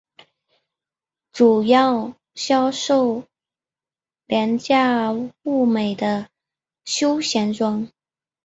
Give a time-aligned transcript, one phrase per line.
[1.31, 3.21] 主要销售
[4.59, 6.27] 价廉物美的
[6.85, 7.87] 休闲装。